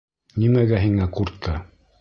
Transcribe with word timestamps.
Нимәгә 0.43 0.81
һиңә 0.85 1.09
куртка? 1.19 1.59